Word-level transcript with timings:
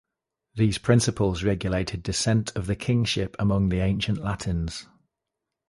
These 0.55 0.79
principles 0.79 1.43
regulated 1.43 2.01
descent 2.01 2.51
of 2.55 2.65
the 2.65 2.75
kingship 2.75 3.35
among 3.37 3.69
the 3.69 3.81
ancient 3.81 4.17
Latins. 4.17 4.87